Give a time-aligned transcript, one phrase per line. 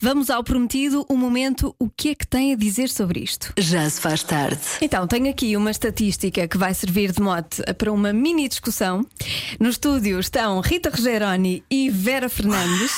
[0.00, 3.52] Vamos ao prometido, o momento, o que é que tem a dizer sobre isto?
[3.58, 4.60] Já se faz tarde.
[4.80, 9.04] Então, tenho aqui uma estatística que vai servir de mote para uma mini discussão.
[9.58, 12.92] No estúdio estão Rita Rogeroni e Vera Fernandes.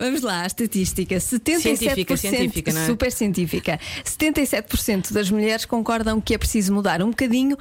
[0.00, 1.60] Vamos lá, a estatística: 77%.
[1.60, 2.86] Científica, científica, não é?
[2.86, 3.80] Super científica.
[4.02, 7.54] 77% das mulheres concordam que é preciso mudar um bocadinho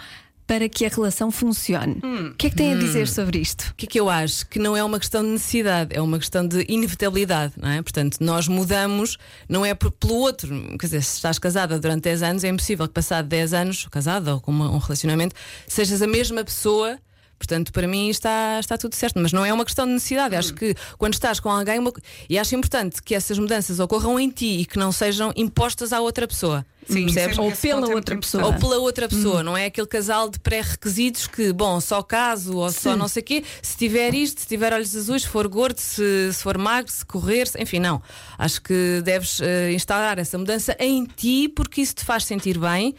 [0.48, 2.02] para que a relação funcione.
[2.04, 3.70] O que é que tem a dizer sobre isto?
[3.70, 4.46] O que é que eu acho?
[4.48, 7.82] Que não é uma questão de necessidade, é uma questão de inevitabilidade, não é?
[7.82, 9.18] Portanto, nós mudamos,
[9.48, 10.50] não é por- pelo outro.
[10.78, 14.34] Quer dizer, se estás casada durante 10 anos, é impossível que passado 10 anos, casada
[14.36, 15.36] ou com uma- um relacionamento,
[15.68, 16.98] sejas a mesma pessoa.
[17.42, 20.36] Portanto, para mim está, está tudo certo, mas não é uma questão de necessidade.
[20.36, 21.92] Acho que quando estás com alguém, uma
[22.30, 26.00] e acho importante que essas mudanças ocorram em ti e que não sejam impostas à
[26.00, 26.64] outra pessoa.
[26.88, 27.38] Sim, percebes?
[27.40, 28.46] Ou pela é outra pessoa.
[28.46, 32.72] Ou pela outra pessoa, não é aquele casal de pré-requisitos que, bom, só caso ou
[32.72, 32.98] só Sim.
[33.00, 36.32] não sei o quê, se tiver isto, se tiver olhos azuis, se for gordo, se,
[36.32, 38.02] se for magro, se correr, se- enfim, não.
[38.38, 42.96] Acho que deves eh, instalar essa mudança em ti porque isso te faz sentir bem.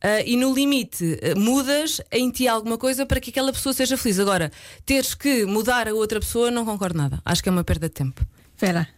[0.00, 3.96] Eh, e no limite, eh, mudas em ti alguma coisa para que aquela pessoa seja
[3.96, 4.18] feliz.
[4.18, 4.50] Agora,
[4.84, 7.20] teres que mudar a outra pessoa, não concordo nada.
[7.24, 8.26] Acho que é uma perda de tempo.
[8.56, 8.95] Vera.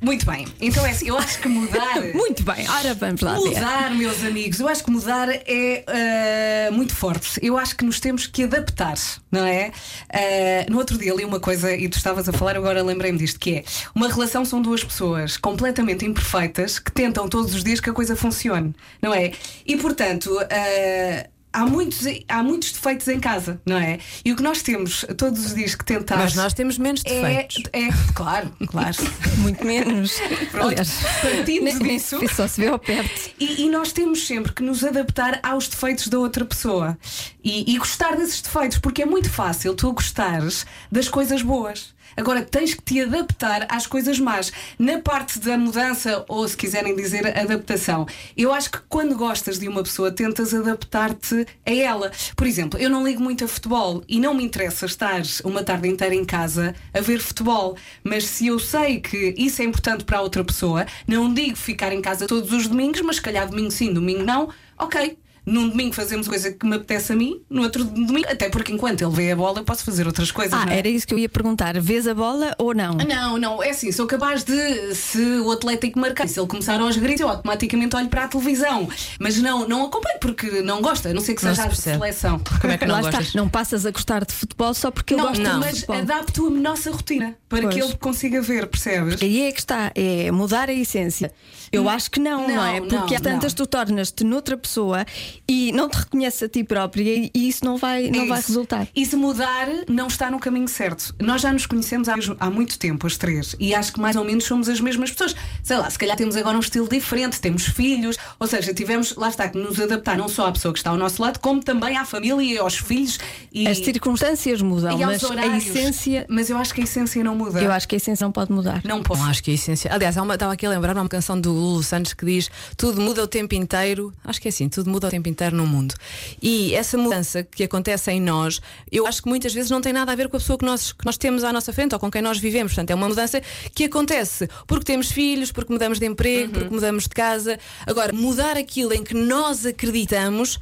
[0.00, 0.46] Muito bem.
[0.60, 2.00] Então é assim, eu acho que mudar.
[2.14, 3.40] Muito bem, ora vamos lá ver.
[3.40, 7.38] Mudar, meus amigos, eu acho que mudar é ah, muito forte.
[7.42, 8.96] Eu acho que nos temos que adaptar,
[9.30, 9.72] não é?
[10.12, 13.38] Ah, no outro dia li uma coisa e tu estavas a falar, agora lembrei-me disto:
[13.38, 17.90] que é uma relação são duas pessoas completamente imperfeitas que tentam todos os dias que
[17.90, 19.32] a coisa funcione, não é?
[19.66, 20.38] E portanto.
[20.50, 23.98] ah, Há muitos, há muitos defeitos em casa, não é?
[24.24, 26.16] E o que nós temos todos os dias que tentar.
[26.16, 27.62] Mas nós temos menos é, defeitos.
[27.72, 28.96] é, claro, claro.
[29.38, 30.12] Muito menos.
[30.54, 32.20] Aliás, Partindo nem- nem disso.
[32.20, 33.30] se- só se vê ao perto.
[33.40, 36.96] E, e nós temos sempre que nos adaptar aos defeitos da outra pessoa
[37.42, 41.92] e, e gostar desses defeitos, porque é muito fácil tu gostares das coisas boas.
[42.16, 44.52] Agora tens que te adaptar às coisas más.
[44.78, 49.68] Na parte da mudança, ou se quiserem dizer adaptação, eu acho que quando gostas de
[49.68, 52.10] uma pessoa, tentas adaptar-te a ela.
[52.36, 55.88] Por exemplo, eu não ligo muito a futebol e não me interessa estar uma tarde
[55.88, 57.76] inteira em casa a ver futebol.
[58.02, 61.92] Mas se eu sei que isso é importante para a outra pessoa, não digo ficar
[61.92, 65.16] em casa todos os domingos, mas se calhar domingo sim, domingo não, ok.
[65.50, 69.02] Num domingo fazemos coisa que me apetece a mim, no outro domingo, até porque enquanto
[69.02, 70.52] ele vê a bola, eu posso fazer outras coisas.
[70.54, 70.78] Ah, não é?
[70.78, 71.78] era isso que eu ia perguntar.
[71.80, 72.94] Vês a bola ou não?
[72.94, 76.96] Não, não, é assim, sou capaz de, se o Atlético marcar, se ele começar aos
[76.96, 78.88] gritos, eu automaticamente olho para a televisão.
[79.18, 81.92] Mas não, não acompanho porque não gosta, a não sei que Não seja se a
[81.94, 82.40] seleção.
[82.60, 83.26] Como é que não Lá gostas?
[83.28, 85.54] está, não passas a gostar de futebol só porque Não, gosto não.
[85.54, 85.96] de mas futebol.
[85.96, 87.74] adapto a nossa rotina para Pois.
[87.74, 89.20] que ele consiga ver, percebes?
[89.20, 91.32] Aí é que está, é mudar a essência.
[91.72, 92.80] Eu acho que não, não, Não, é?
[92.80, 93.64] não, Porque às tantas não.
[93.64, 95.04] tu tornas-te noutra pessoa
[95.48, 98.48] e não te reconheces a ti própria e isso não vai, não vai Isso.
[98.48, 98.86] resultar.
[98.94, 101.14] E se mudar, não está no caminho certo.
[101.20, 104.24] Nós já nos conhecemos há, há muito tempo, as três, e acho que mais ou
[104.24, 105.34] menos somos as mesmas pessoas.
[105.62, 109.28] Sei lá, se calhar temos agora um estilo diferente, temos filhos, ou seja, tivemos, lá
[109.28, 111.96] está, que nos adaptar não só à pessoa que está ao nosso lado, como também
[111.96, 113.18] à família e aos filhos
[113.52, 115.66] e, As circunstâncias mudam, e mas aos a horários.
[115.66, 117.60] essência, Mas eu acho que a essência não muda.
[117.60, 118.80] eu acho que a essência não pode mudar.
[118.84, 119.20] Não posso.
[119.22, 119.94] Não acho que é essencial.
[119.94, 123.00] Aliás, há uma- estava aqui a lembrar uma canção do Lulu Santos que diz tudo
[123.00, 124.12] muda o tempo inteiro.
[124.24, 125.94] Acho que é assim, tudo muda o tempo inteiro no mundo.
[126.42, 128.60] E essa mudança que acontece em nós,
[128.90, 130.92] eu acho que muitas vezes não tem nada a ver com a pessoa que nós,
[130.92, 132.72] que nós temos à nossa frente ou com quem nós vivemos.
[132.72, 133.40] Portanto, é uma mudança
[133.74, 137.58] que acontece porque temos filhos, porque mudamos de emprego, porque mudamos de casa.
[137.86, 140.58] Agora, mudar aquilo em que nós acreditamos.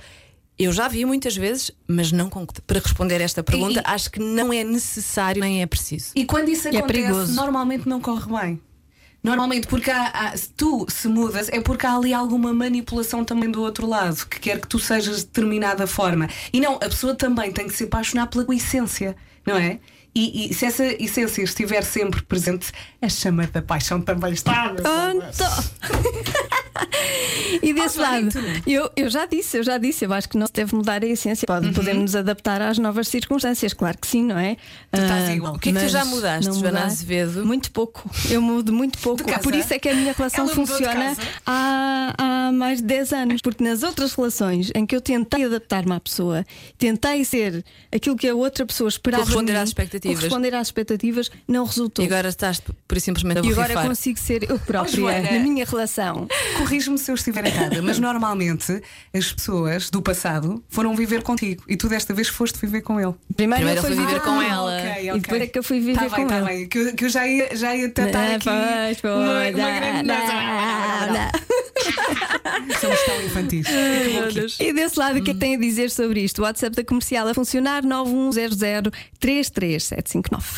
[0.58, 4.52] Eu já vi muitas vezes, mas não para responder esta pergunta, E- acho que não
[4.52, 6.10] é necessário nem é preciso.
[6.16, 7.32] E quando isso É acontece, perigoso.
[7.34, 8.60] normalmente não corre bem.
[9.22, 13.50] Normalmente, porque há, há- se tu se mudas, é porque há ali alguma manipulação também
[13.50, 16.28] do outro lado, que quer que tu sejas de determinada forma.
[16.52, 19.80] E não, a pessoa também tem que se apaixonar pela tua essência, não é?
[20.14, 24.70] E, e se essa essência estiver sempre presente, a chama da paixão também está.
[24.82, 25.87] Pronto!
[27.88, 28.28] Desse lado,
[28.66, 31.06] eu, eu já disse, eu já disse, eu acho que não se deve mudar a
[31.06, 31.46] essência.
[31.48, 31.60] Uhum.
[31.62, 34.56] Pode, Podemos nos adaptar às novas circunstâncias, claro que sim, não é?
[34.92, 35.54] Tu estás Ah, igual.
[35.54, 37.44] O que é que tu mas já mudaste, não Joana Azevedo?
[37.44, 38.08] Muito pouco.
[38.30, 39.24] Eu mudo muito pouco.
[39.42, 42.14] Por isso é que a minha relação Ela funciona há,
[42.48, 43.40] há mais de 10 anos.
[43.40, 46.44] Porque nas outras relações em que eu tentei adaptar-me à pessoa,
[46.76, 47.64] tentei ser
[47.94, 49.22] aquilo que a outra pessoa esperava.
[49.24, 50.16] de Corresponder mim, às expectativas.
[50.18, 52.04] Corresponder às expectativas, não resultou.
[52.04, 55.30] E agora estás por e simplesmente a E agora consigo ser eu própria Joana.
[55.32, 56.26] na minha relação.
[56.58, 58.82] Corrige-me se eu estiver errada, mas normalmente
[59.14, 63.14] as pessoas do passado foram viver contigo e tu desta vez foste viver com ele.
[63.36, 64.76] Primeiro, Primeiro eu fui foi viver com ela.
[64.78, 65.20] ok, E ok.
[65.20, 66.46] depois é que eu fui viver tá bem, com tá ele.
[66.46, 66.68] bem.
[66.68, 69.44] Que, eu- que eu já ia, já ia tentar Ah, aqui pois, pois, uma, uma
[69.44, 70.16] não, grande não,
[71.12, 72.27] não.
[72.88, 73.66] Somos tão infantis.
[74.58, 76.40] E desse lado, o que é que tem a dizer sobre isto?
[76.40, 78.90] O WhatsApp da comercial a funcionar 9100
[79.20, 80.46] 33759.